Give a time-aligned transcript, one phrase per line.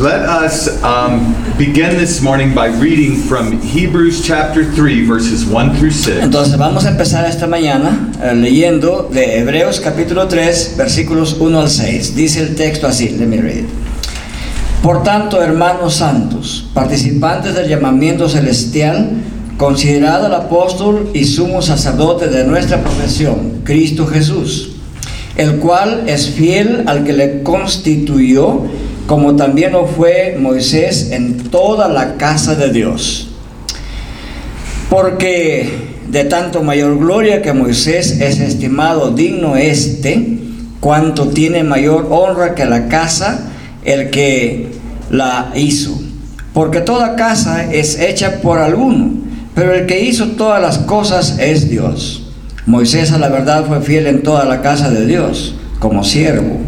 [0.00, 5.90] Let us um, begin this morning by reading from Hebrews chapter 3, verses 1 through
[5.90, 6.22] 6.
[6.22, 11.68] Entonces vamos a empezar esta mañana eh, leyendo de Hebreos capítulo 3 versículos 1 al
[11.68, 12.16] 6.
[12.16, 13.64] Dice el texto así, let me read.
[14.82, 19.10] Por tanto, hermanos santos, participantes del llamamiento celestial,
[19.58, 24.70] considerad al apóstol y sumo sacerdote de nuestra profesión, Cristo Jesús,
[25.36, 28.62] el cual es fiel al que le constituyó,
[29.10, 33.26] como también lo fue Moisés en toda la casa de Dios.
[34.88, 35.68] Porque
[36.06, 40.38] de tanto mayor gloria que Moisés es estimado digno este,
[40.78, 43.50] cuanto tiene mayor honra que la casa
[43.84, 44.68] el que
[45.10, 46.00] la hizo.
[46.54, 49.10] Porque toda casa es hecha por alguno,
[49.56, 52.30] pero el que hizo todas las cosas es Dios.
[52.64, 56.60] Moisés a la verdad fue fiel en toda la casa de Dios, como siervo,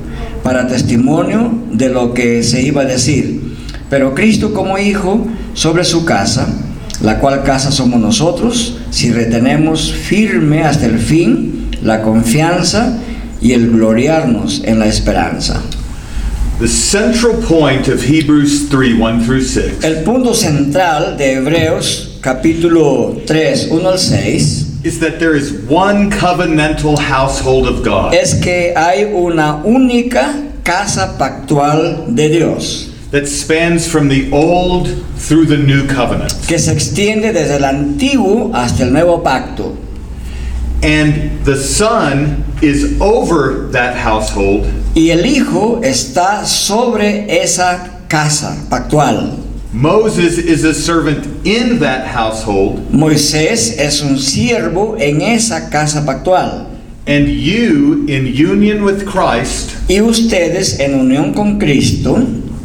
[0.43, 3.41] para testimonio de lo que se iba a decir.
[3.89, 6.49] Pero Cristo como hijo sobre su casa,
[7.03, 12.99] la cual casa somos nosotros, si retenemos firme hasta el fin la confianza
[13.41, 15.61] y el gloriarnos en la esperanza.
[16.61, 23.21] The central point of Hebrews 3, 1 through 6 El punto central de Hebreos capítulo
[23.27, 28.73] 3, 1 al 6, is that there is one covenantal household of God es que
[28.77, 35.87] hay una única casa pactual de Dios that spans from the old through the new
[35.87, 36.33] covenant.
[36.49, 39.77] que se extiende desde el antiguo hasta el nuevo pacto.
[40.83, 49.42] And the Son is over that household Y el Hijo está sobre esa casa pactual.
[49.73, 56.67] Moses is a servant in that household, Moisés es un siervo en esa casa pactual.
[57.07, 62.17] and you, in union with Christ, Y ustedes en unión con Cristo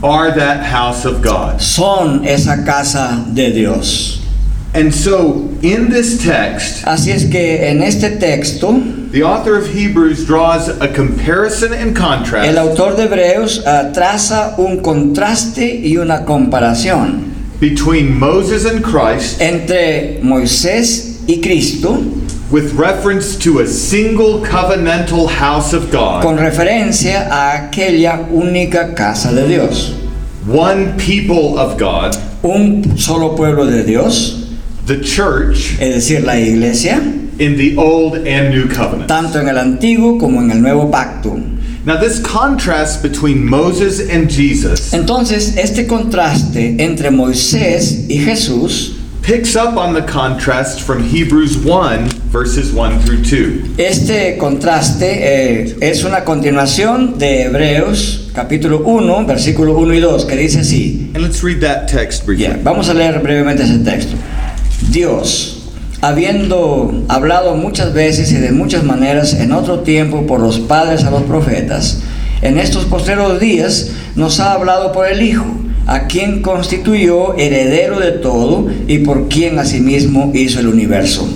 [0.03, 1.59] are that house of God.
[1.61, 4.19] son esa casa de Dios.
[4.73, 8.73] And so, in this text, Así es que en este texto
[9.11, 14.55] the author of Hebrews draws a comparison and el contrast autor de Hebreos ah, traza
[14.59, 22.03] un contraste y una comparación between Moses and Christ entre Moisés y Cristo
[22.51, 29.33] with reference to a single covenantal house of God, con referencia a aquella única casa
[29.33, 29.93] de Dios.
[30.45, 34.46] one people of God, Un solo pueblo de Dios,
[34.87, 36.97] the church, es decir, la iglesia,
[37.39, 39.07] in the Old and New Covenant.
[39.07, 41.35] tanto en el antiguo como en el nuevo pacto.
[41.85, 49.55] Now, this contrast between Moses and Jesus Entonces, este contraste entre Moisés y Jesús picks
[49.55, 53.77] up on the contrast from Hebrews 1, verses 1 through 2.
[53.77, 60.35] Este contraste eh, es una continuación de Hebreos capítulo 1, versículo 1 y 2, que
[60.35, 61.11] dice así.
[61.13, 62.47] And let's read that text briefly.
[62.47, 64.15] Bien, vamos a leer brevemente ese texto.
[64.89, 65.63] Dios,
[66.01, 71.11] habiendo hablado muchas veces y de muchas maneras en otro tiempo por los padres a
[71.11, 72.01] los profetas,
[72.41, 75.45] en estos postreros días nos ha hablado por el Hijo,
[75.87, 81.27] a quien constituyó heredero de todo y por quien asimismo hizo el universo.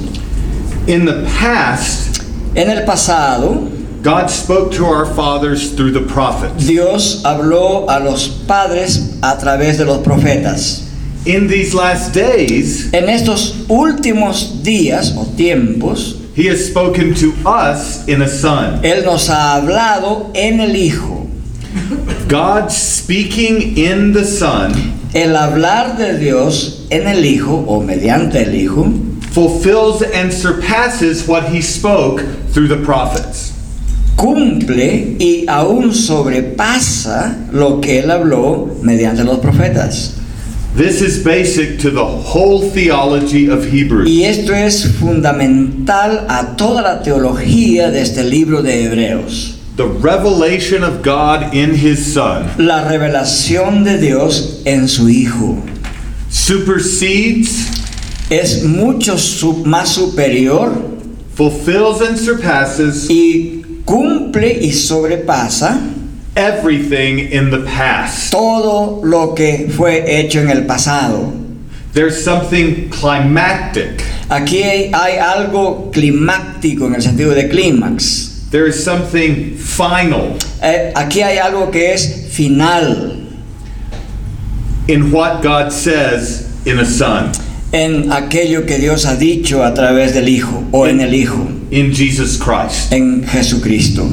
[0.87, 2.11] In the past,
[2.53, 3.69] En el pasado,
[4.03, 6.67] God spoke to our fathers through the prophets.
[6.67, 10.83] Dios habló a los padres a través de los profetas.
[11.25, 18.07] In these last days, En estos últimos días o tiempos, He has spoken to us
[18.07, 18.81] in a Son.
[18.83, 21.27] Él nos ha hablado en el Hijo.
[22.27, 24.71] God speaking in the Son
[25.13, 28.91] El hablar de Dios en el Hijo o mediante el Hijo
[29.31, 33.53] fulfills and surpasses what He spoke through the prophets.
[34.15, 40.15] cumple y aún sobrepasa lo que Él habló mediante los profetas.
[40.73, 44.07] This is basic to the whole theology of Hebrews.
[44.09, 49.57] Y esto es fundamental a toda la teología de este libro de Hebreos.
[49.75, 55.61] The revelation of God in His Son La revelación de Dios en su Hijo
[56.29, 57.67] supersedes,
[58.29, 59.17] es mucho
[59.65, 60.71] más superior
[61.35, 65.81] fulfills, and surpasses y cumple y sobrepasa
[66.35, 68.31] everything in the past.
[68.31, 71.33] todo lo que fue hecho en el pasado.
[71.93, 74.01] There's something climactic.
[74.29, 78.47] Aquí hay, hay algo climático en el sentido de clímax.
[78.49, 83.17] There is something final Eh, aquí hay algo que es final
[84.87, 87.31] in what God says in a Son,
[87.71, 91.91] en aquello que Dios ha dicho a través del Hijo o en el Hijo, in
[91.93, 92.91] Jesus Christ.
[92.91, 94.05] en Jesucristo.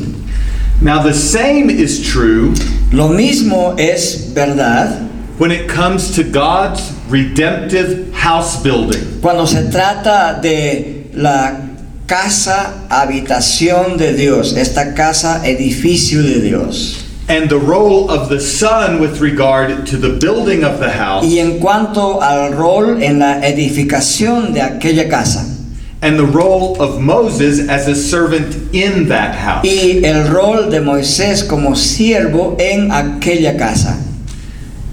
[0.80, 2.54] Now, the same is true
[2.92, 5.08] Lo mismo es verdad
[5.38, 9.20] when it comes to God's redemptive house building.
[9.20, 11.68] Cuando se trata de la
[12.06, 17.04] casa habitación de Dios, esta casa edificio de Dios.
[17.28, 21.38] And the role of the Son with regard to the building of the house, Y
[21.38, 25.57] en cuanto al rol en la edificación de aquella casa
[26.00, 29.64] and the role of Moses as a servant in that house.
[29.64, 34.02] y el rol de Moisés como siervo en aquella casa.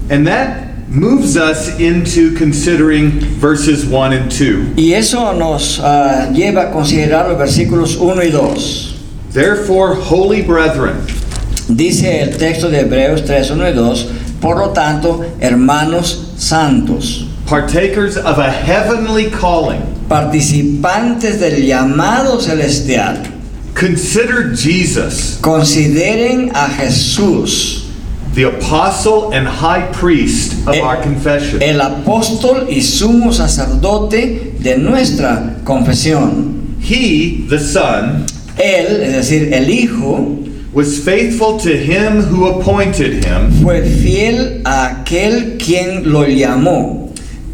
[0.09, 4.75] And that moves us into considering verses 1 and 2.
[4.77, 8.93] Y eso nos ah, lleva a considerar los versículos 1 y 2.
[9.31, 11.05] Therefore, holy brethren,
[11.67, 14.07] Dice el texto de Hebreos 3, 1 y 2,
[14.39, 23.21] por lo tanto, hermanos santos, partakers of a heavenly calling, participantes del llamado celestial,
[23.73, 27.83] consider Jesus, consideren a Jesús,
[28.33, 34.77] the apostle and high priest of Eh, our confession, el apóstol y sumo sacerdote de
[34.77, 36.75] nuestra confesión.
[36.81, 38.25] he, the Son,
[38.57, 40.37] Él, es decir, el Hijo,
[40.73, 47.04] was faithful to him who appointed him, fue fiel a aquel quien lo llamó,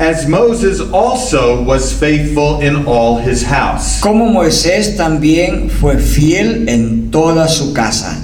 [0.02, 4.02] as Moses also was faithful in all his house.
[4.02, 8.18] como Moisés también fue fiel en toda su casa.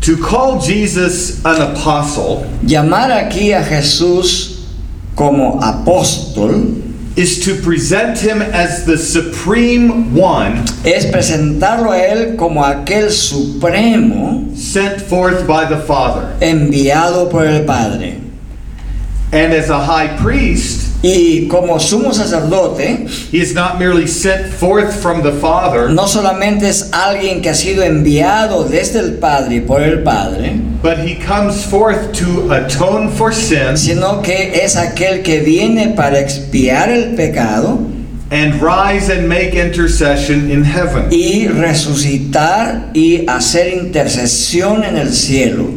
[0.00, 4.66] To call Jesus an apostle Llamar aquí a Jesús
[5.14, 6.82] como apóstol
[7.16, 14.52] is to present him as the supreme one es presentarlo a Él como aquel supremo
[14.56, 16.36] sent forth by the Father.
[16.40, 18.20] enviado por el Padre.
[19.32, 24.90] And as a high priest, Y como sumo sacerdote, he is not merely sent forth
[25.02, 29.82] from the Father, no solamente es alguien que ha sido enviado desde el Padre por
[29.82, 35.40] el Padre, but he comes forth to atone for sin sino que es aquel que
[35.40, 37.78] viene para expiar el pecado
[38.30, 41.10] and rise and make intercession in heaven.
[41.10, 45.68] y resucitar y hacer intercesión en el cielo.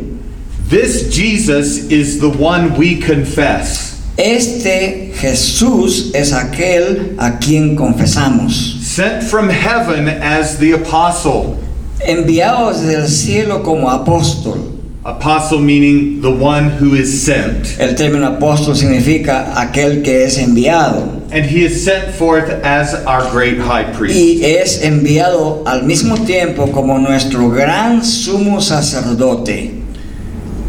[0.70, 3.97] This Jesus is the one we confess.
[4.18, 8.80] Este Jesús es aquel a quien confesamos.
[8.82, 11.60] Sent from heaven as the apostle.
[12.00, 14.74] Enviado desde el cielo como apóstol.
[15.06, 17.80] Apostle meaning the one who is sent.
[17.80, 21.22] El término apóstol significa aquel que es enviado.
[21.32, 24.18] And he is sent forth as our great high priest.
[24.18, 29.77] Y es enviado al mismo tiempo como nuestro gran sumo sacerdote.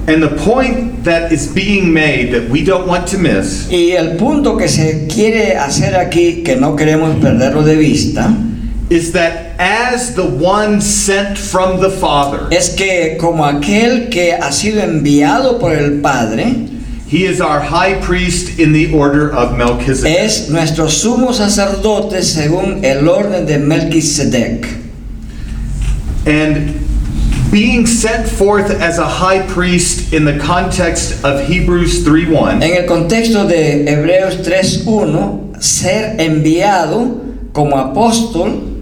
[0.09, 4.17] And the point that is being made that we don't want to miss Y el
[4.17, 8.35] punto que se quiere hacer aquí, que no queremos perderlo de vista,
[8.89, 14.51] is that as the one sent from the Father, es que como aquel que ha
[14.51, 16.55] sido enviado por el Padre,
[17.07, 20.19] he is our high priest in the order of Melchizedek.
[20.21, 24.67] es nuestro sumo sacerdote según el orden de Melquisedec.
[26.25, 26.88] And
[27.51, 32.87] being sent forth as a high priest in the context of Hebrews 3:1 En el
[32.87, 38.77] contexto de Hebreos 3.1, ser enviado como apóstol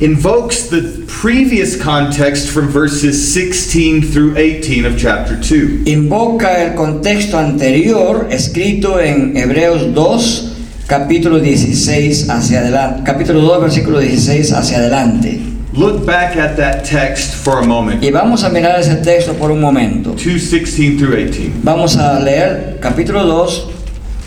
[0.00, 5.86] invokes the previous context from verses 16 through 18 of chapter 2.
[5.86, 10.52] invoca el contexto anterior escrito en Hebreos 2,
[10.86, 15.55] capítulo 16 hacia adelante, capítulo 2, versículo 16 hacia adelante.
[15.76, 18.02] Look back at that text for a moment.
[18.02, 20.14] Y vamos a mirar ese texto por un momento.
[20.14, 21.52] 2:16 through 18.
[21.62, 23.68] Vamos a leer capítulo 2,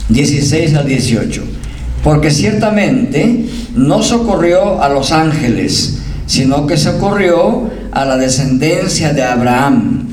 [0.10, 1.42] 16 al 18.
[2.04, 10.08] Porque ciertamente no socorrió a los ángeles, sino que socorrió a la descendencia de Abraham,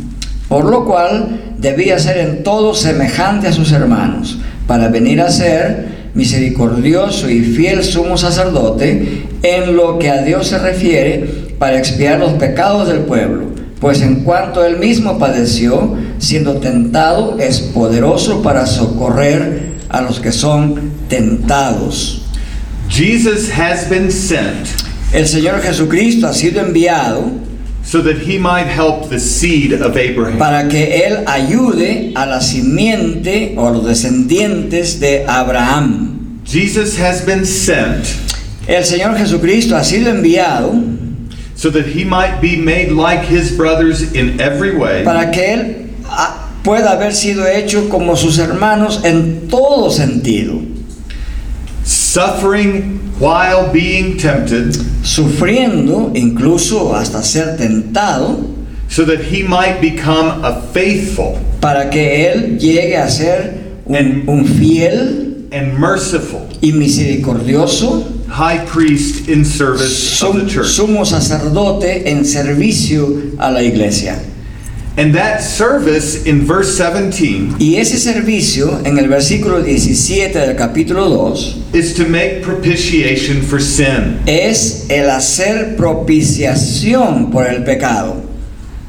[0.48, 5.96] por lo cual debía ser en todo semejante a sus hermanos, para venir a ser
[6.14, 12.32] misericordioso y fiel sumo sacerdote en lo que a Dios se refiere para expiar los
[12.34, 13.46] pecados del pueblo.
[13.80, 20.32] Pues en cuanto él mismo padeció, siendo tentado, es poderoso para socorrer a los que
[20.32, 22.22] son tentados.
[22.88, 27.30] Jesus has been sent El Señor Jesucristo ha sido enviado
[27.84, 30.38] so that he might help the seed of Abraham.
[30.38, 36.40] para que Él ayude a la simiente o a los descendientes de Abraham.
[36.44, 38.04] Jesus has been sent
[38.66, 40.72] El Señor Jesucristo ha sido enviado
[41.54, 45.90] so that he might be made like his brothers in every way, para que Él
[46.04, 50.60] ah, pueda haber sido hecho como sus hermanos en todo sentido,
[51.84, 58.52] suffering while being tempted, sufriendo incluso hasta ser tentado,
[58.88, 64.44] so that he might become a faithful para que Él llegue a ser un, un
[64.44, 66.46] fiel and merciful.
[66.60, 70.66] y misericordioso high priest in service of the church.
[70.66, 74.20] sumo sacerdote en servicio a la iglesia.
[74.98, 81.08] And that service in verse 17 Y ese servicio en el versículo 17 del capítulo
[81.08, 84.20] 2 is to make propitiation for sin.
[84.26, 88.22] es el hacer propiciación por el pecado.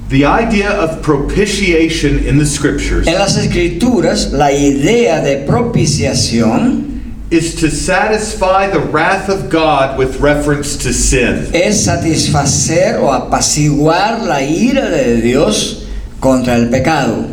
[0.10, 6.97] The idea of propitiation in the scriptures En las escrituras, la idea de propiciación
[7.30, 11.50] is to satisfy the wrath of God with reference to sin.
[11.54, 15.86] es satisfacer o apaciguar la ira de Dios
[16.20, 17.26] contra el pecado.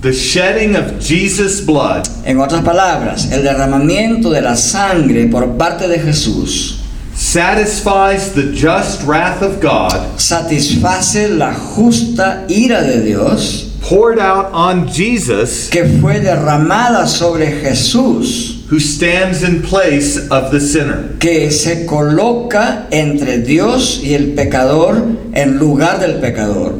[0.00, 5.86] The shedding of Jesus' blood En otras palabras, el derramamiento de la sangre por parte
[5.86, 6.78] de Jesús
[7.14, 14.88] satisfies the just wrath of God satisface la justa ira de Dios poured out on
[14.88, 21.16] Jesus que fue derramada sobre Jesús, who stands in place of the sinner.
[21.18, 24.96] que se coloca entre Dios y el pecador
[25.34, 26.74] en lugar del pecador.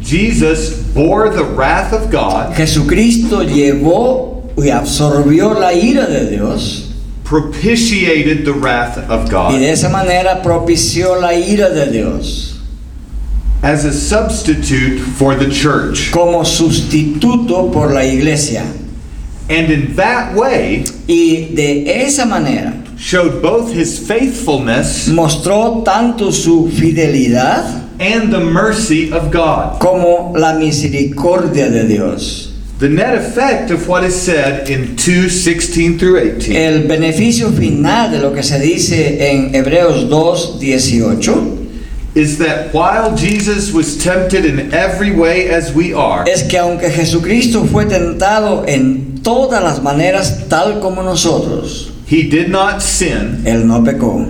[0.00, 6.84] Jesus bore the wrath of God, Jesucristo llevó y absorbió la ira de Dios
[7.24, 12.58] propitiated the wrath of y God de esa manera propició la ira de Dios
[13.62, 16.10] as a substitute for the church.
[16.10, 18.64] como sustituto por la iglesia.
[19.48, 26.68] And in that way Y de esa manera showed both his faithfulness mostró tanto su
[26.68, 29.80] fidelidad and the mercy of God.
[29.80, 32.52] como la misericordia de Dios.
[32.78, 38.18] The net effect of what is said in 2:16 through 18 El beneficio final de
[38.18, 41.58] lo que se dice en Hebreos 2, 18
[42.14, 46.90] is that while Jesus was tempted in every way as we are, es que aunque
[46.90, 53.42] Jesucristo fue tentado en todas las maneras tal como nosotros, he did not sin.
[53.46, 54.26] Él no pecó.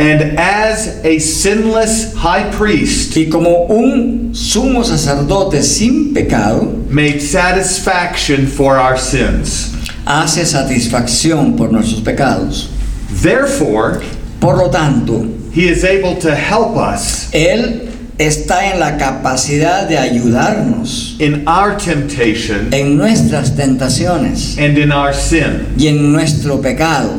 [0.00, 8.46] And as a sinless high priest, Y como un sumo sacerdote sin pecado, made satisfaction
[8.46, 9.74] for our sins.
[10.06, 12.68] hace satisfacción por nuestros pecados.
[13.10, 14.00] Therefore,
[14.40, 17.87] Por lo tanto, he is able to help us Él
[18.18, 25.14] está en la capacidad de ayudarnos in our temptation en nuestras tentaciones and in our
[25.14, 25.66] sin.
[25.78, 27.10] y en nuestro pecado.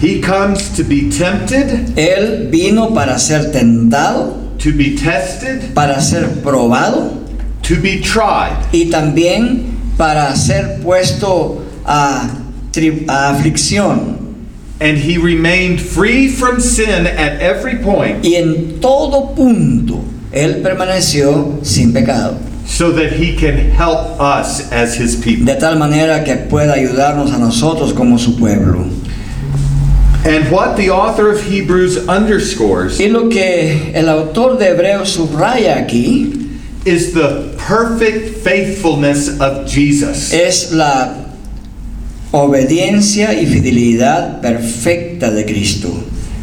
[0.00, 6.40] He comes to be tempted, Él vino para ser tentado, to be tested, para ser
[6.42, 7.26] probado
[7.62, 8.56] to be tried.
[8.72, 12.28] y también para ser puesto a,
[13.08, 14.18] a aflicción.
[14.80, 21.58] And he remained free from sin at every point Y en todo punto, Él permaneció
[21.62, 22.36] sin pecado.
[22.68, 25.46] so that he can help us as his people.
[25.46, 28.84] De tal manera que pueda ayudarnos a nosotros como su pueblo.
[30.24, 35.78] And what the author of Hebrews underscores Y lo que el autor de Hebreos subraya
[35.78, 36.50] aquí
[36.84, 40.32] is the perfect faithfulness of Jesus.
[40.34, 41.14] es la
[42.32, 45.88] obediencia y fidelidad perfecta de Cristo.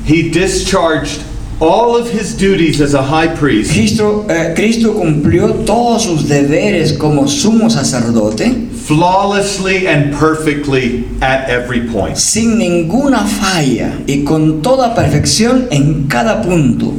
[0.06, 1.22] He discharged
[1.60, 6.94] all of his duties as a high priest Cristo, eh, Cristo cumplió todos sus deberes
[6.98, 12.18] como sumo sacerdote flawlessly and perfectly at every point.
[12.18, 16.94] sin ninguna falla y con toda perfección en cada punto.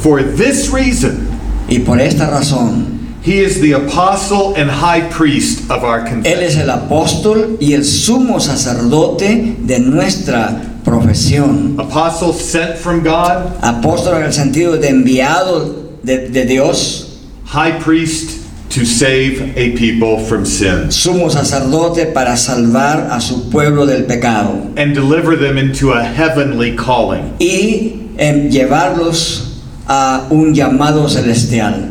[0.00, 1.28] For this reason,
[1.66, 6.42] Y por esta razón, he is the apostle and high priest of our Él confession.
[6.42, 11.78] es el apóstol y el sumo sacerdote de nuestra profesión.
[11.78, 18.44] Apostle sent from God, Apóstol en el sentido de enviado de, de Dios, high priest
[18.70, 24.72] to save a people from sin sumo sacerdote para salvar a su pueblo del pecado
[24.76, 27.34] and deliver them into a heavenly calling.
[27.38, 31.90] y em, llevarlos a un llamado celestial.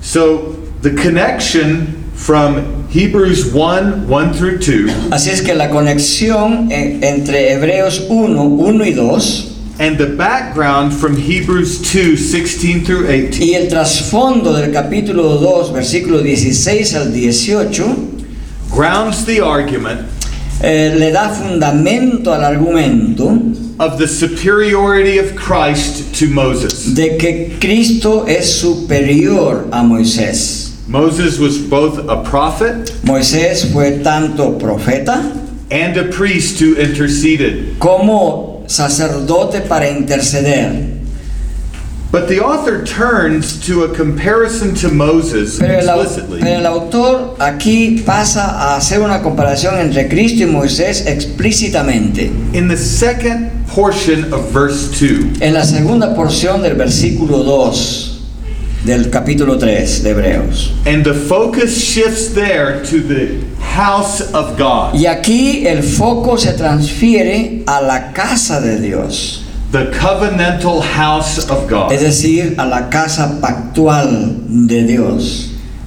[0.00, 6.98] So the connection from Hebrews 1 1 through 2 Así es que la conexión eh,
[7.02, 13.42] entre Hebreos 1, 1 y 2 and the background from Hebrews 2 16 through 18
[13.42, 17.96] y el trasfondo del capítulo 2, versículo 16 al 18,
[18.70, 20.06] grounds the argument
[20.62, 23.30] eh, le da fundamento al argumento
[23.78, 26.94] of the superiority of Christ to Moses.
[26.94, 30.69] de que Cristo es superior a Moisés.
[30.90, 35.22] Moses was both a prophet Moisés fue tanto profeta
[35.70, 37.78] and a priest who interceded.
[37.78, 40.98] como sacerdote para interceder.
[42.10, 46.40] But the author turns to a comparison to Moses Pero el, au- explicitly.
[46.40, 52.32] pero el autor aquí pasa a hacer una comparación entre Cristo y Moisés explícitamente.
[52.52, 58.09] In the second portion of verse 2, En la segunda porción del versículo 2
[58.84, 60.72] del capítulo 3 de Hebreos.
[60.86, 66.52] and the focus shifts there to the house of God, Y aquí el foco se
[66.54, 71.92] transfiere a la casa de Dios, the covenantal house of God.
[71.92, 75.46] es decir, a la casa pactual de Dios.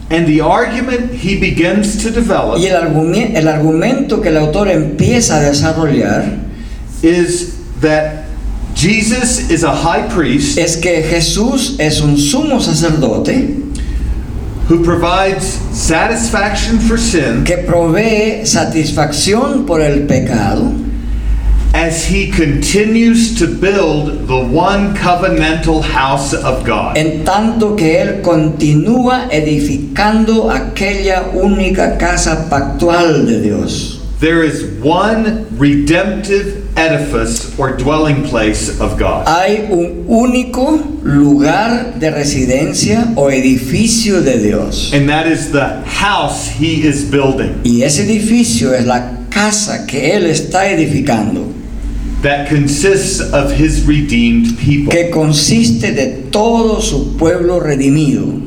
[0.10, 4.68] And the argument he begins to develop Y el, argumen- el argumento que el autor
[4.70, 6.26] empieza a desarrollar
[7.02, 8.23] is that
[8.84, 13.56] Jesus is a high priest es que Jesús es un sumo sacerdote
[14.68, 20.76] who provides satisfaction for sin que provee satisfacción por el pecado
[21.74, 26.98] as he continues to build the one covenantal house of God.
[26.98, 34.02] en tanto que Él continúa edificando aquella única casa pactual de Dios.
[34.20, 39.28] There is one redemptive edifice or dwelling place of God.
[39.28, 44.92] Hay un único lugar de residencia o edificio de Dios.
[44.94, 50.16] And that is the house he is building Y ese edificio es la casa que
[50.16, 51.52] Él está edificando,
[52.22, 54.92] that consists of his redeemed people.
[54.92, 58.42] que consiste de todo su pueblo redimido.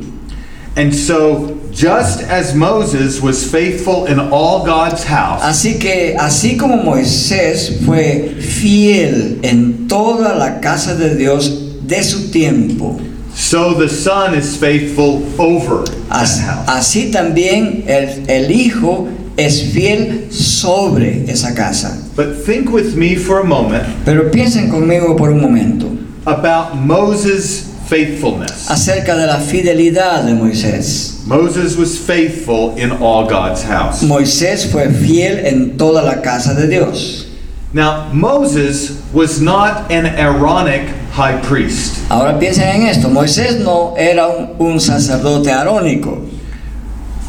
[0.75, 6.77] And so, just as Moses was faithful in all God's house, Así que, así como
[6.83, 11.49] Moisés fue fiel en toda la casa de Dios
[11.85, 12.99] de su tiempo,
[13.35, 16.67] so the Son is faithful over as- house.
[16.67, 21.95] así también el, el Hijo es fiel sobre esa casa.
[22.15, 25.85] But think with me for a moment Pero piensen conmigo por un momento
[26.25, 28.69] about Moses' faithfulness.
[28.69, 31.25] acerca de la fidelidad de Moisés.
[31.25, 34.03] Moses was faithful in all God's house.
[34.03, 37.25] Moisés fue fiel en toda la casa de Dios.
[37.73, 41.99] Now, Moses was not an Aaronic high priest.
[42.09, 46.29] Ahora piensen en esto, Moisés no era un, un sacerdote arónico.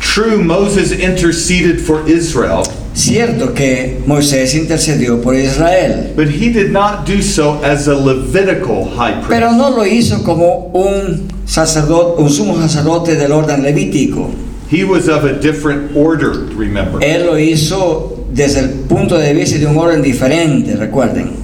[0.01, 2.64] True, Moses interceded for Israel,
[2.99, 8.87] Cierto que Moisés intercedió por Israel, but he did not do so as a Levitical
[8.97, 9.29] high priest.
[9.29, 14.31] pero no lo hizo como un sacerdote, un sumo sacerdote del orden levítico.
[14.69, 16.99] He was of a different order, remember.
[17.01, 21.37] Él lo hizo desde el punto de vista de un orden diferente, recuerden.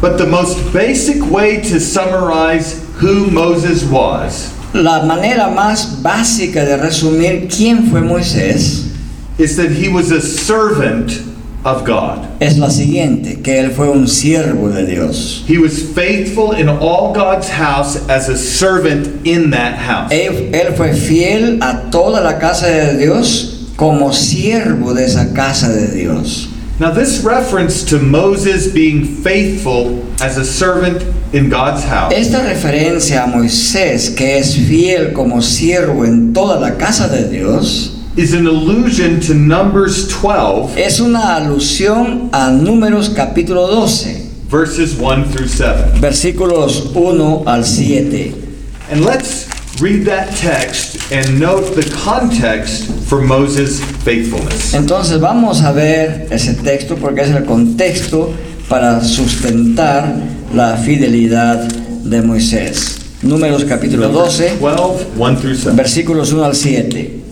[0.00, 6.76] But the most basic way to summarize who Moses was La manera más básica de
[6.76, 8.86] resumir quién fue Moisés
[9.38, 11.22] is that he was a servant
[11.64, 12.42] of God.
[12.42, 15.44] es la siguiente, que él fue un siervo de Dios.
[15.46, 20.12] He was faithful in all God's house as a servant in that house.
[20.12, 25.68] Él, él fue fiel a toda la casa de Dios como siervo de esa casa
[25.68, 26.48] de Dios.
[26.80, 33.22] Now, this reference to Moses being faithful as a servant in God's house Esta referencia
[33.22, 38.46] a Moisés, que es fiel como siervo en toda la casa de Dios, is an
[38.46, 45.98] allusion to Numbers 12, es una alusión a Números capítulo 12, verses 1 through 7.
[46.00, 48.34] versículos 1 al 7.
[48.90, 49.48] And let's
[49.80, 54.74] read that text and note the context for Moses' faithfulness.
[54.74, 58.32] Entonces vamos a ver ese texto porque es el contexto
[58.68, 60.14] para sustentar
[60.54, 63.00] la fidelidad de Moisés.
[63.22, 65.76] Números capítulo 12, 12, 1 through 7.
[65.76, 67.23] versículos 1 al 7.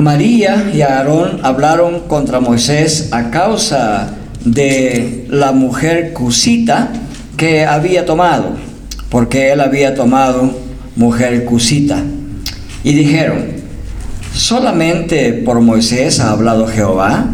[0.00, 6.90] María y Aarón hablaron contra Moisés a causa de la mujer cusita
[7.36, 8.56] que había tomado,
[9.10, 10.50] porque él había tomado
[10.96, 12.02] mujer cusita.
[12.82, 13.44] Y dijeron,
[14.34, 17.26] ¿solamente por Moisés ha hablado Jehová?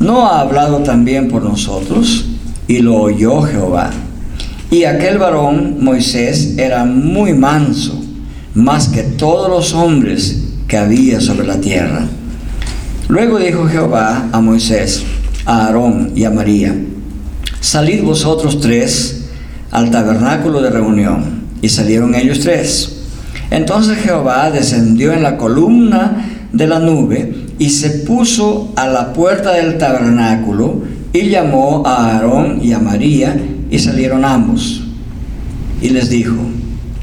[0.00, 2.26] ¿No ha hablado también por nosotros?
[2.66, 3.90] Y lo oyó Jehová.
[4.70, 8.02] Y aquel varón, Moisés, era muy manso,
[8.54, 12.06] más que todos los hombres que había sobre la tierra.
[13.08, 15.02] Luego dijo Jehová a Moisés,
[15.46, 16.76] a Aarón y a María,
[17.60, 19.30] salid vosotros tres
[19.70, 21.38] al tabernáculo de reunión.
[21.60, 23.00] Y salieron ellos tres.
[23.50, 29.54] Entonces Jehová descendió en la columna de la nube y se puso a la puerta
[29.54, 33.36] del tabernáculo y llamó a Aarón y a María
[33.70, 34.82] y salieron ambos.
[35.80, 36.36] Y les dijo,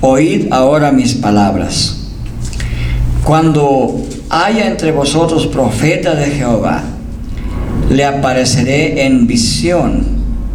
[0.02, 2.05] oíd ahora mis palabras.
[3.26, 6.84] Cuando haya entre vosotros profeta de Jehová,
[7.90, 10.06] le apareceré en visión,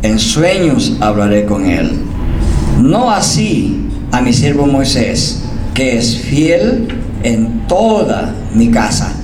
[0.03, 1.91] en sueños hablaré con él.
[2.81, 5.43] No así a mi siervo Moisés,
[5.75, 6.87] que es fiel
[7.25, 9.17] en toda mi casa.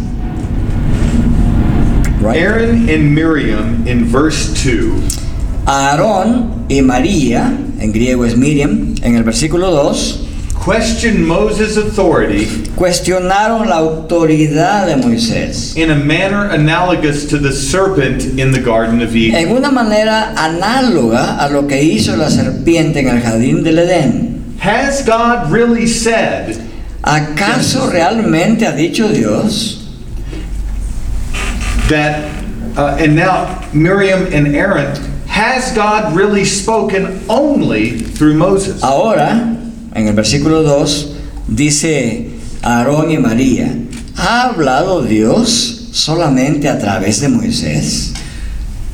[2.21, 2.43] Right?
[2.43, 5.27] Aaron and Miriam in verse 2
[5.67, 10.26] Aarón y María, en griego es Miriam, en el versículo 2,
[10.67, 18.25] question Moses' authority cuestionaron la autoridad de Moisés in a manner analogous to the serpent
[18.37, 19.37] in the Garden of Eden.
[19.37, 24.57] en una manera análoga a lo que hizo la serpiente en el jardín del Edén.
[24.59, 26.57] Has God really said,
[27.05, 29.85] ¿Acaso realmente ha dicho Dios?
[31.89, 32.25] that,
[32.77, 34.97] uh, and now Miriam and Aaron,
[35.29, 38.83] has God really spoken only through Moses?
[38.83, 39.63] Ahora,
[39.97, 41.13] en el versículo 2,
[41.49, 42.31] dice
[42.63, 43.75] Aarón y María,
[44.17, 48.13] ¿ha hablado Dios solamente a través de Moisés?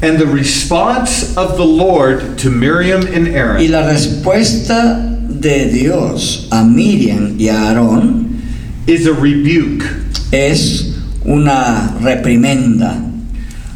[0.02, 3.28] And the response of the Lord to Miriam and
[3.60, 8.42] Y la respuesta de Dios a Miriam y a Aarón
[8.86, 9.84] is a rebuke.
[10.32, 13.12] es una reprimenda.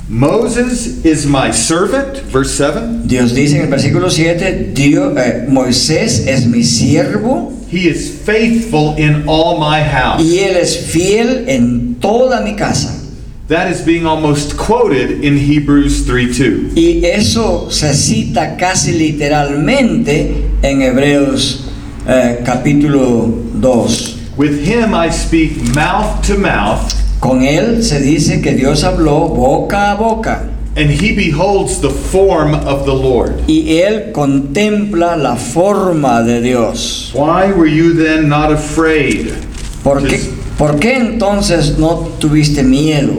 [0.08, 3.08] Moses is my servant, verse 7.
[3.08, 8.94] Dios dice en el versículo 7, Dios, eh, Moisés es mi siervo He is faithful
[8.96, 10.22] in all my house.
[10.22, 12.92] y él es fiel en toda mi casa.
[13.48, 16.72] That is being almost quoted in Hebrews 3 2.
[16.76, 21.64] Y eso se cita casi literalmente en Hebreos
[22.06, 23.26] eh, capítulo
[23.60, 24.16] 2.
[24.36, 26.92] With him I speak mouth to mouth,
[27.26, 32.54] Con él se dice que Dios habló boca a boca and he beholds the form
[32.54, 33.32] of the Lord.
[33.48, 37.10] y él contempla la forma de Dios.
[37.14, 39.32] Why were you then not afraid
[39.82, 40.20] ¿Por qué,
[40.58, 43.14] por qué entonces no tuviste miedo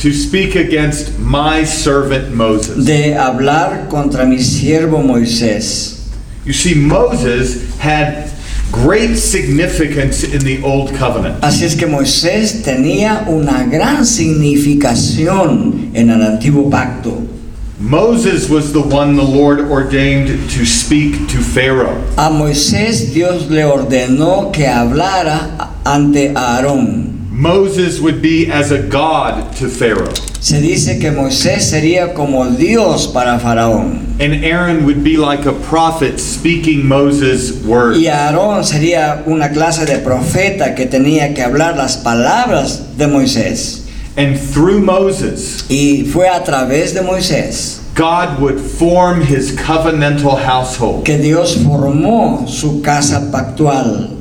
[0.00, 2.84] to speak against my servant Moses?
[2.84, 5.96] de hablar contra mi siervo Moisés?
[6.44, 8.30] You see, Moses had
[8.72, 11.42] great significance in the Old Covenant.
[11.42, 17.22] Así es que Moisés tenía una gran significación en el antiguo pacto.
[17.80, 21.96] Moses was the one the Lord ordained to speak to Pharaoh.
[22.16, 27.17] A Moisés Dios le ordenó que hablara ante Aarón.
[27.38, 33.06] Moses would be as a god to Pharaoh, Se dice que Moisés sería como Dios
[33.06, 34.16] para Faraón.
[34.20, 37.96] and Aaron would be like a prophet speaking Moses' words.
[38.00, 43.84] Y Aarón sería una clase de profeta que tenía que hablar las palabras de Moisés.
[44.16, 51.04] And through Moses, Y fue a través de Moisés God would form his covenantal household.
[51.04, 54.17] que Dios formó su casa pactual.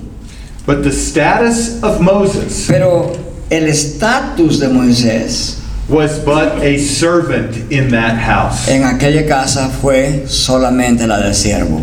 [0.68, 3.16] But the status of Moses Pero
[3.50, 8.68] el estatus de Moisés was but a servant in that house.
[8.68, 11.82] en aquella casa fue solamente la del siervo.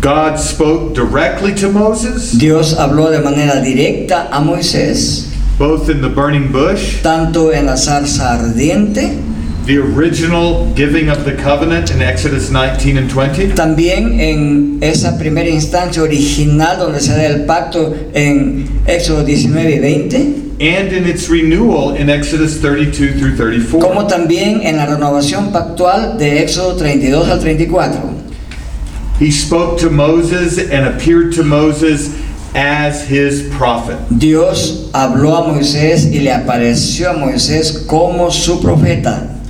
[0.00, 6.08] God spoke directly to Moses, Dios habló de manera directa a Moisés, both in the
[6.08, 9.12] burning bush, tanto en la zarza ardiente,
[9.64, 15.48] the original giving of the covenant in Exodus 19 and 20, también en esa primera
[15.48, 20.16] instancia original donde se da el pacto en Éxodo 19 y 20,
[20.60, 23.80] and in its renewal in Exodus 32 through 34.
[23.80, 28.00] como también en la renovación pactual de Éxodo 32 al 34.
[29.20, 32.10] He spoke to Moses and appeared to Moses
[32.54, 33.96] as his prophet.
[34.10, 39.41] Dios habló a Moisés y le apareció a Moisés como su profeta.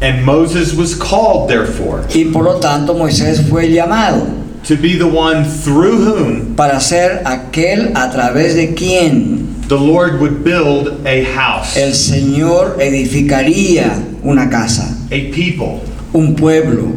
[0.00, 4.26] And Moses was called, therefore, Y por lo tanto Moisés fue llamado
[4.64, 10.20] to be the one through whom para ser aquel a través de quien the Lord
[10.20, 15.80] would build a house, el Señor edificaría una casa, a people
[16.14, 16.92] un pueblo,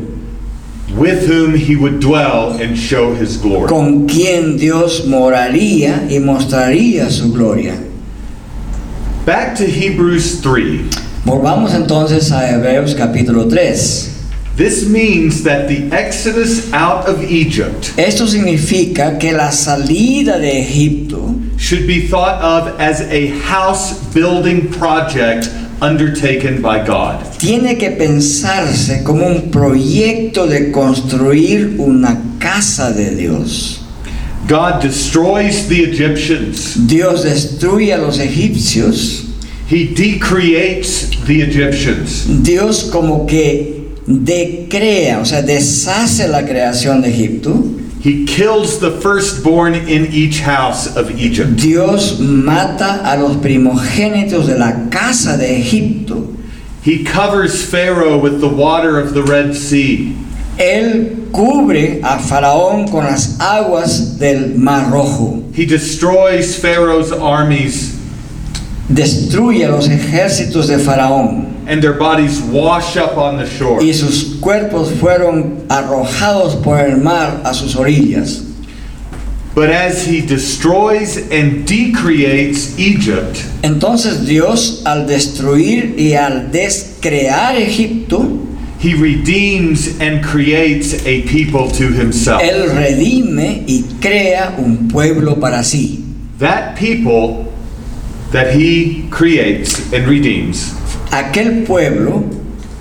[0.96, 3.68] with whom he would dwell and show his glory.
[3.68, 7.78] con quien Dios moraría y mostraría su gloria.
[9.26, 10.90] Back to Hebrews 3.
[11.24, 14.10] Volvamos entonces a Hebreos capítulo 3.
[14.58, 21.34] This means that the exodus out of Egypt Esto significa que la salida de Egipto
[21.58, 25.50] should be thought of as a house building project
[25.82, 27.24] undertaken by God.
[27.38, 33.82] tiene que pensarse como un proyecto de construir una casa de Dios.
[34.48, 36.76] God destroys the Egyptians.
[36.88, 39.31] Dios destruye a los egipcios.
[39.72, 42.26] He decreates the Egyptians.
[42.44, 47.64] Dios como que decrea, o sea, deshace la creación de Egipto.
[48.04, 51.56] He kills the firstborn in each house of Egypt.
[51.56, 56.36] Dios mata a los primogénitos de la casa de Egipto.
[56.84, 60.18] He covers Pharaoh with the water of the Red Sea.
[60.58, 65.44] Él cubre a Faraón con las aguas del Mar Rojo.
[65.54, 67.91] He destroys Pharaoh's armies,
[68.94, 71.52] Destruye los ejércitos de Faraón.
[71.68, 73.82] and their bodies wash up on the shore.
[73.82, 78.44] Y sus cuerpos fueron arrojados por el mar a sus orillas.
[79.54, 88.40] But as he destroys and decreates Egypt, Entonces Dios al destruir y al descrear Egipto,
[88.80, 92.42] he redeems and creates a people to himself.
[92.42, 96.04] Él redime y crea un pueblo para sí.
[96.40, 97.51] That people
[98.32, 100.74] that he creates and redeems,
[101.12, 102.30] Aquel pueblo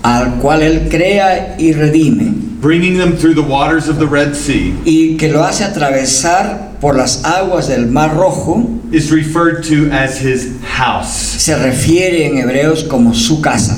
[0.03, 4.71] al cual Él crea y redime bringing them through the waters of the Red Sea,
[4.85, 10.19] y que lo hace atravesar por las aguas del Mar Rojo, is referred to as
[10.19, 11.11] his house.
[11.11, 13.77] se refiere en hebreos como su casa.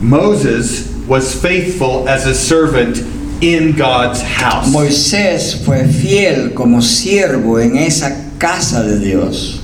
[0.00, 2.98] Moses was faithful as a servant
[3.42, 4.68] in God's house.
[4.72, 9.60] Moisés fue fiel como siervo en esa casa de Dios.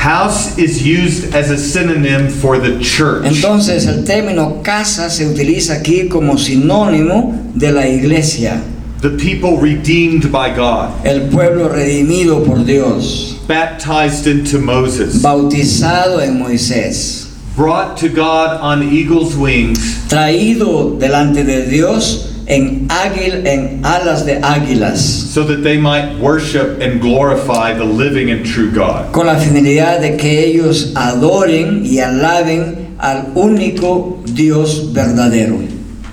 [0.00, 3.26] House is used as a synonym for the church.
[3.26, 8.62] Entonces el término casa se utiliza aquí como sinónimo de la iglesia,
[9.02, 16.38] The people redeemed by God, el pueblo redimido por Dios, baptized into Moses, bautizado en
[16.38, 24.26] Moisés, brought to God on eagle's wings, traído delante de Dios en águil en alas
[24.26, 29.12] de águilas, so that they might worship and glorify the living and true God.
[29.12, 35.58] con la finalidad de que ellos adoren y alaben al único Dios verdadero.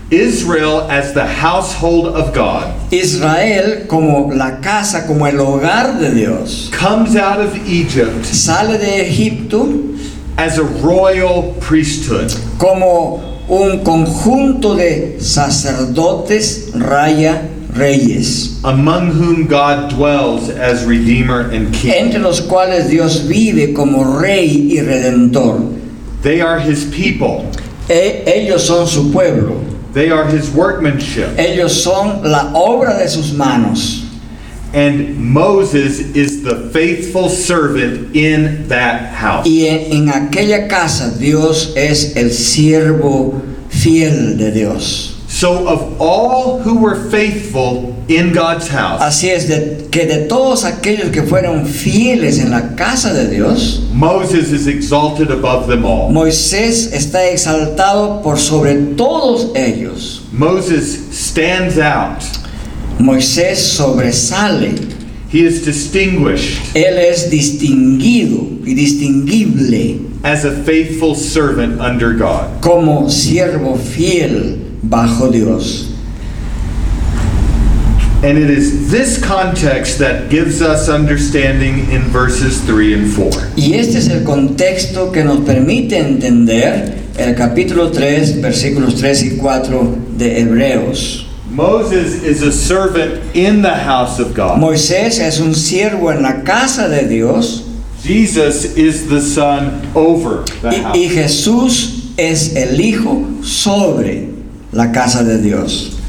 [0.10, 6.70] Israel as the household of God Israel como la casa, como el hogar de Dios,
[6.72, 9.68] comes out of Egypt sale de Egipto
[10.38, 12.32] as a royal priesthood.
[12.58, 21.92] como un conjunto de sacerdotes, raya, reyes, among whom God dwells as Redeemer and King.
[21.92, 25.62] entre los cuales Dios vive como rey y redentor.
[26.24, 27.46] They are His people,
[27.90, 29.62] E- ellos son su pueblo,
[29.94, 31.38] they are His workmanship.
[31.38, 34.04] ellos son la obra de sus manos.
[34.78, 39.48] And Moses is the faithful servant in that house.
[39.48, 45.16] Y en, en aquella casa Dios es el siervo fiel de Dios.
[45.28, 50.64] So, of all who were faithful in God's house, Así es de, que de todos
[50.64, 56.12] aquellos que fueron fieles en la casa de Dios, Moses is exalted above them all.
[56.12, 60.22] Moisés está exaltado por sobre todos ellos.
[60.32, 62.24] Moses stands out,
[63.00, 64.76] Moisés sobresale.
[65.30, 72.62] he is distinguished Él es distinguido y distinguible as a faithful servant under God.
[72.62, 75.94] como siervo fiel bajo Dios.
[78.24, 83.52] And it is this context that gives us understanding in verses 3 and 4.
[83.56, 89.38] Y este es el contexto que nos permite entender el capítulo 3, versículos 3 y
[89.38, 91.27] 4 de Hebreos.
[91.58, 94.60] Moses is a servant in the house of God.
[94.60, 97.68] Moisés es un siervo en la casa de Dios
[98.00, 101.08] Jesus is the son over the y, y.
[101.10, 104.30] Jesús es el Hijo sobre
[104.72, 106.00] la casa de Dios.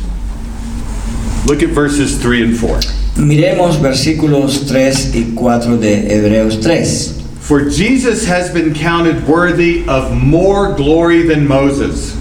[1.47, 2.81] Look at verses 3 and 4.
[3.17, 7.23] Miremos versículos 3 y 4 de Hebreos 3.
[7.41, 12.15] For Jesus has been counted worthy of more glory than Moses,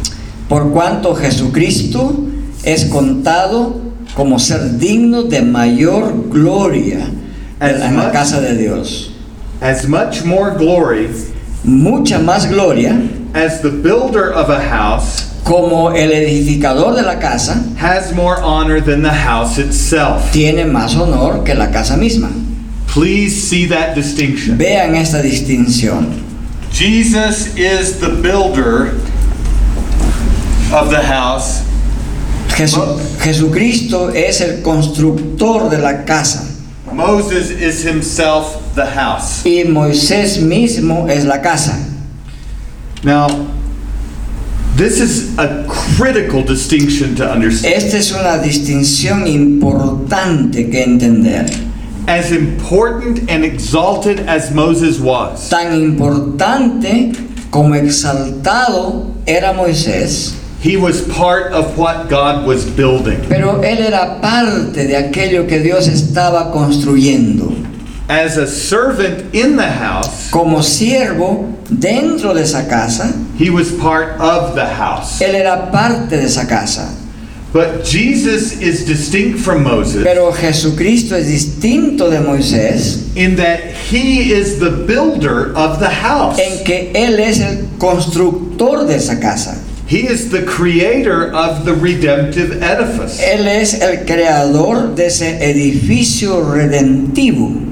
[0.47, 2.26] Por cuanto Jesucristo
[2.67, 3.81] es contado
[4.13, 7.09] como ser digno de mayor gloria
[7.61, 9.11] en en la casa de Dios.
[9.61, 11.09] as much more glory
[11.63, 17.53] Mucha más gloria as the builder of a house como el edificador de la casa
[17.77, 20.31] has more honor than the house itself.
[20.31, 22.29] tiene más honor que la casa misma.
[22.87, 24.57] Please see that distinction.
[24.57, 26.23] Vean esta distinción.
[26.71, 28.89] Jesus is the builder
[30.73, 31.61] of the house,
[32.57, 36.43] Jesu- Jesucristo es el constructor de la casa
[36.91, 39.45] Moses is himself the house.
[39.45, 41.77] y Moisés mismo es la casa.
[43.03, 43.27] Now,
[44.77, 47.73] this is a critical distinction to understand.
[47.75, 51.45] Esta es una distinción importante que entender.
[52.07, 57.11] As important and exalted as Moses was, Tan importante
[57.51, 63.21] como exaltado era Moisés, he was part of what God was building.
[63.29, 67.53] pero él era parte de aquello que Dios estaba construyendo.
[68.09, 74.19] As a servant in the house, Como siervo dentro de esa casa, he was part
[74.19, 75.19] of the house.
[75.21, 76.89] él era parte de esa casa.
[77.53, 84.31] But Jesus is distinct from Moses Pero Jesucristo es distinto de Moisés in that he
[84.33, 86.37] is the builder of the house.
[86.39, 89.57] en que Él es el constructor de esa casa.
[89.87, 93.21] He is the creator of the redemptive edifice.
[93.21, 97.63] Él es el creador de ese edificio redentivo.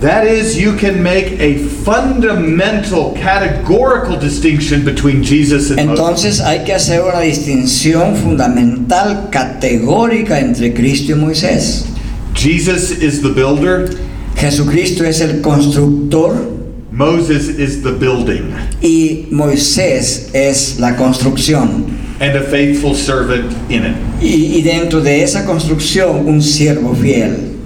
[0.00, 6.40] That is, you can make a fundamental, categorical distinction between Jesus and Moses.
[6.40, 11.86] Entonces hay que hacer una distinción fundamental, categórica entre Cristo y Moisés.
[12.34, 13.88] Jesus is the builder,
[14.36, 16.63] Jesucristo es el constructor
[16.94, 21.90] Moses is the building, y Moisés es la construcción.
[22.20, 23.96] and a faithful servant in it.
[24.22, 27.58] Y, y dentro de esa construcción un siervo fiel.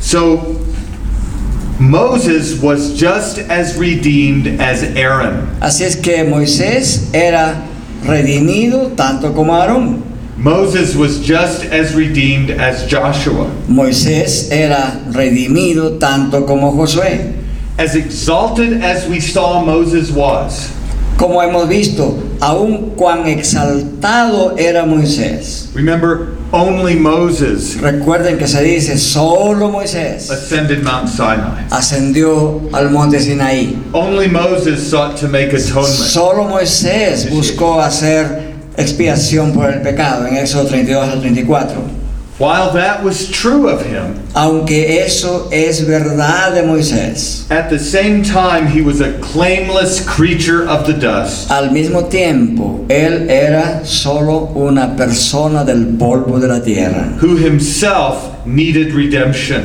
[0.00, 0.60] So,
[1.78, 5.46] Moses was just as redeemed as Aaron.
[5.60, 7.62] Así es que Moisés era
[8.04, 10.02] redimido tanto como Aarón.
[10.36, 13.46] Moses was just as redeemed as Joshua.
[13.68, 17.41] Moisés era redimido tanto como Josué.
[17.82, 20.70] As exalted as we saw Moses was,
[21.18, 25.66] Como hemos visto, aun cuán exaltado era Moisés.
[25.74, 31.66] remember, only Moses Recuerden que se dice, solo Moisés ascended Mount Sinai.
[31.72, 33.76] ascendió al monte Sinaí.
[33.92, 35.88] Only Moses sought to make atonement.
[35.88, 42.01] Solo Moisés buscó hacer expiación por el pecado en Éxodo 32 al 34.
[42.42, 48.24] While that was true of him, Aunque eso es verdad de Moisés, at the same
[48.24, 51.52] time he was a claimless creature of the dust.
[51.52, 58.44] al mismo tiempo él era solo una persona del polvo de la tierra, who himself
[58.44, 59.62] needed redemption,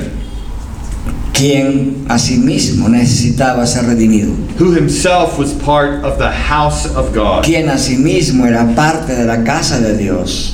[1.33, 7.43] quien asimismo necesitaba ser redimido, who himself was part of the house of God.
[7.43, 10.53] quien asimismo era parte de la casa de Dios.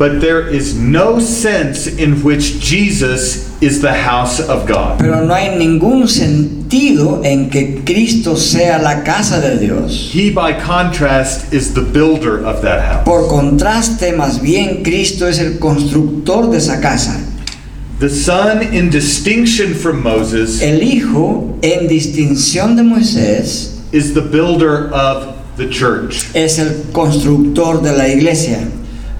[0.00, 4.98] But there is no sense in which Jesus is the house of God.
[4.98, 10.10] Pero no hay ningún sentido en que Cristo sea la casa de Dios.
[10.10, 13.04] He, by contrast, is the builder of that house.
[13.04, 17.20] Por contraste, más bien Cristo es el constructor de esa casa.
[17.98, 24.90] The Son, in distinction from Moses, El Hijo, en distinción de Moisés, is the builder
[24.94, 26.30] of the church.
[26.32, 28.66] es el constructor de la iglesia.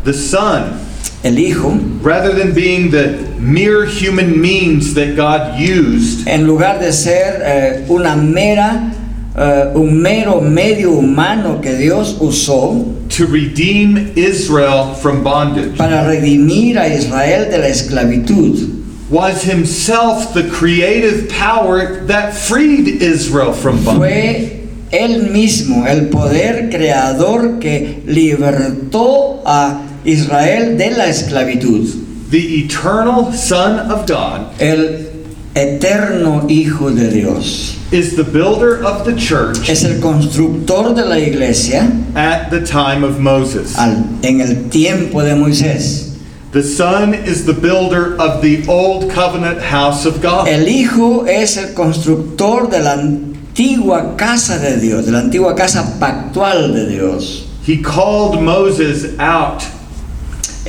[0.02, 0.80] The Son,
[1.22, 6.90] El Hijo, rather than being the mere human means that God used en lugar de
[6.90, 8.94] ser eh, una mera,
[9.36, 16.78] eh, un mero medio humano que Dios usó to redeem Israel from bondage, para redimir
[16.78, 23.98] a Israel de la esclavitud, was himself the creative power that freed Israel from bondage.
[23.98, 24.60] fue
[24.90, 32.30] él mismo el poder creador que libertó a Israel de la esclavitud.
[32.30, 35.06] The eternal Son of God El
[35.54, 41.16] eterno Hijo de Dios is the builder of the church es el constructor de la
[41.16, 43.76] iglesia at the time of Moses.
[43.76, 46.06] al- en el tiempo de Moisés.
[46.52, 50.46] The Son is the builder of the old covenant house of God.
[50.48, 55.96] El Hijo es el constructor de la antigua casa de Dios, de la antigua casa
[56.00, 57.46] pactual de Dios.
[57.64, 59.62] He called Moses out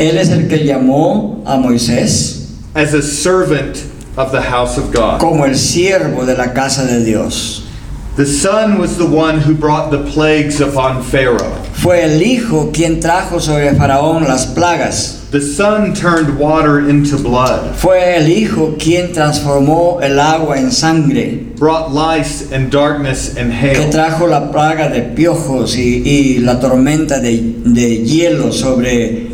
[0.02, 3.86] Él es el que llamó a Moisés as a servant
[4.18, 5.20] of the house of God.
[5.20, 7.68] como el siervo de la casa de Dios.
[8.18, 11.56] The Son was the one who brought the plagues upon Pharaoh.
[11.74, 15.30] Fue el Hijo quien trajo sobre Faraón las plagas.
[15.32, 21.40] The Son turned water into blood, Fue el Hijo quien transformó el agua en sangre,
[21.56, 23.90] brought lice and darkness and que hail.
[23.92, 29.31] trajo la plaga de piojos y, y la tormenta de, de hielo sobre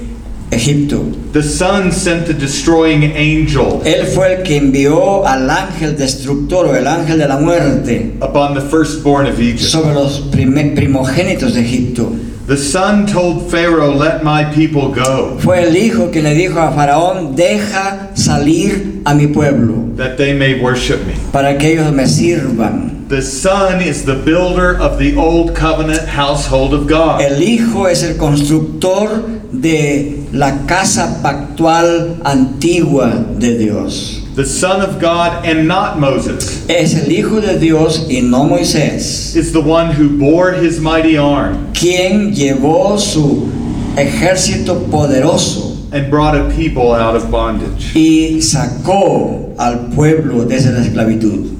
[0.52, 1.04] Egipto.
[1.34, 6.76] The Son sent the destroying angel Él fue el que envió al ángel destructor o
[6.76, 9.60] el ángel de la muerte upon the firstborn of Egypt.
[9.60, 12.12] sobre los primogénitos de Egipto.
[12.48, 16.72] The Son told Pharaoh, Let my people go, Fue el hijo que le dijo a
[16.72, 21.14] Faraón, deja salir a mi pueblo that they may worship me.
[21.34, 22.97] para que ellos me sirvan.
[23.08, 27.22] The Son is the builder of the old covenant household of God.
[27.22, 29.22] El hijo es el constructor
[29.53, 34.22] de la casa pactual antigua de Dios.
[34.36, 39.38] The Son of God and not Moses Es el hijo de Dios y no Moisés,
[39.38, 43.49] is the one who bore his mighty arm quien llevó su
[43.95, 47.95] ejército poderoso and brought a people out of bondage.
[47.95, 51.57] y sacó al pueblo desde la esclavitud.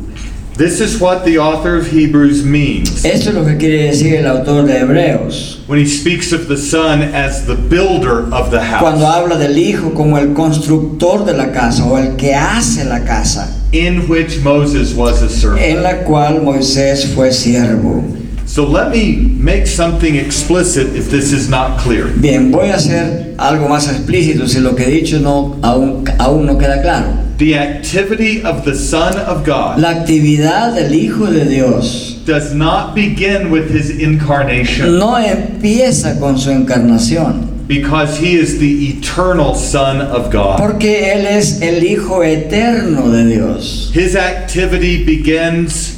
[0.58, 4.26] This is what the author of Hebrews means Esto es lo que quiere decir el
[4.26, 8.82] autor de Hebreos when he speaks of the Son as the builder of the house.
[8.82, 13.02] cuando habla del Hijo como el constructor de la casa o el que hace la
[13.06, 15.62] casa, in which Moses was a servant.
[15.62, 18.04] en la cual Moisés fue siervo.
[18.48, 22.08] So let me make something explicit if this is not clear.
[22.08, 26.48] Bien, voy a hacer algo más explícito si lo que he dicho no, aún, aún
[26.48, 27.27] no queda claro.
[27.38, 32.96] The activity of the Son of God La actividad del Hijo de Dios does not
[32.96, 40.02] begin with his incarnation no empieza con su encarnación, because he is the eternal Son
[40.02, 40.58] of God.
[40.58, 43.92] porque Él es el Hijo eterno de Dios.
[43.94, 45.97] His activity begins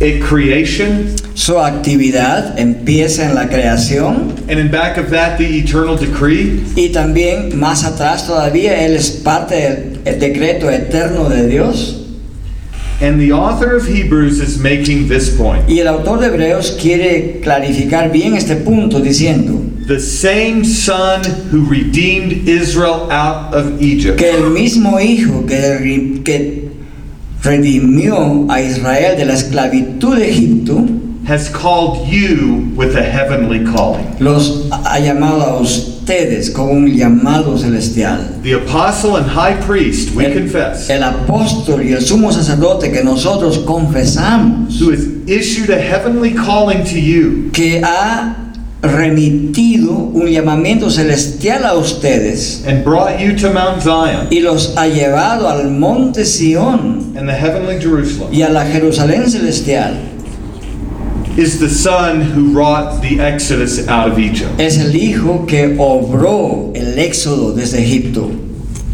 [0.00, 5.96] at creation, Su actividad empieza en la creación and in back of that, the eternal
[5.96, 6.60] decree.
[6.76, 11.94] y también más atrás todavía Él es parte del el decreto eterno de Dios.
[13.00, 15.68] And the author of Hebrews is making this point.
[15.68, 21.22] Y el autor de Hebreos quiere clarificar bien este punto diciendo The same Son
[21.52, 26.67] who redeemed Israel out of Egypt que el mismo Hijo que, que
[27.42, 30.86] redimió a Israel de la esclavitud de Egipto,
[31.26, 34.06] has called you with a heavenly calling.
[34.18, 38.40] los ha llamado a ustedes con un llamado celestial.
[38.42, 43.58] The apostle and high priest, we confess, El apóstol y el sumo sacerdote que nosotros
[43.58, 48.47] confesamos, who has issued a heavenly calling to you, que ha
[48.82, 54.86] remitido un llamamiento celestial a ustedes and brought you to Mount Zion y los ha
[54.86, 59.96] llevado al monte Sión and the heavenly Jerusalem, y a la Jerusalén celestial.
[61.36, 64.50] is the Son who wrought the exodus out of Egypt.
[64.58, 68.30] Es el Hijo que obró el éxodo desde Egipto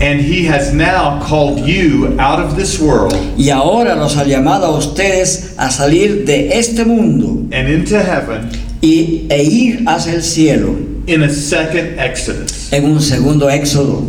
[0.01, 4.66] And he has now called you out of this world y ahora los ha llamado
[4.66, 8.51] a ustedes a salir de este mundo and into heaven
[8.85, 10.76] y, e ir hacia el cielo
[11.07, 12.72] in a second exodus.
[12.72, 14.03] en un segundo éxodo.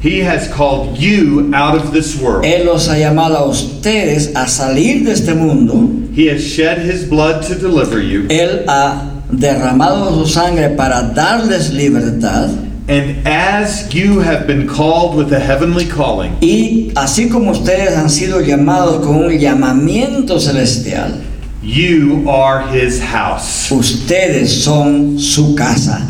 [0.00, 2.44] He has called you out of this world.
[2.44, 5.88] Él los ha llamado a ustedes a salir de este mundo.
[6.14, 8.26] He has shed his blood to deliver you.
[8.28, 12.50] Él ha derramado su sangre para darles libertad.
[12.88, 18.10] And as you have been called with a heavenly calling, Y así como ustedes han
[18.10, 21.21] sido llamados con un llamamiento celestial,
[21.62, 23.70] you are his house.
[23.70, 26.08] ustedes son su casa.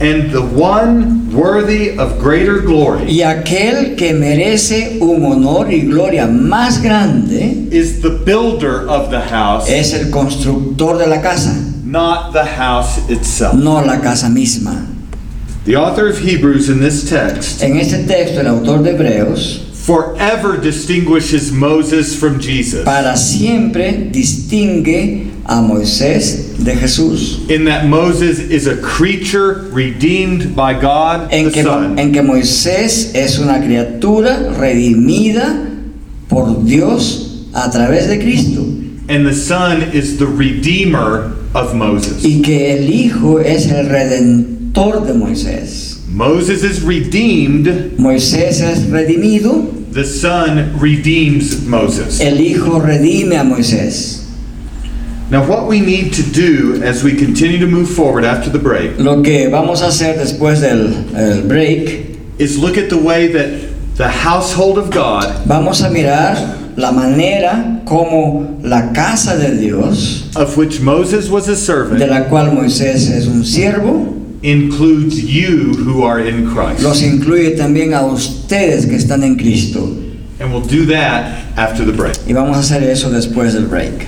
[0.00, 6.28] And the one worthy of greater glory Y aquel que merece un honor y gloria
[6.28, 11.52] más grande is the builder of the house, es el constructor de la casa,
[11.84, 13.54] not the house itself.
[13.54, 14.86] no la casa misma.
[15.64, 20.58] The author of Hebrews in this text En este texto el autor de Hebreos forever
[20.58, 27.48] distinguishes Moses from Jesus para siempre distingue a Moisés de Jesús.
[27.48, 31.98] in that Moses is a creature redeemed by God En the que, Son.
[31.98, 35.66] en que Moisés es una criatura redimida
[36.28, 38.60] por Dios a través de Cristo
[39.08, 42.22] And the Son is the redeemer of Moses.
[42.26, 45.86] y que el Hijo es el redentor de Moisés.
[46.10, 52.20] Moses is redeemed, Moisés es redimido, the Son redeems Moses.
[52.20, 54.24] el Hijo redime a Moisés.
[55.30, 58.98] Now, what we need to do as we continue to move forward after the break
[58.98, 63.96] Lo que vamos a hacer después del el break, is look at the way that
[63.96, 70.56] the household of God vamos a mirar la manera como la casa de Dios, of
[70.56, 71.98] which Moses was a servant.
[71.98, 76.82] de la cual Moisés es un siervo, includes you who are in Christ.
[76.82, 79.80] los incluye también a ustedes que están en Cristo.
[80.40, 82.16] And we'll do that after the break.
[82.26, 84.06] Y vamos a hacer eso después del break.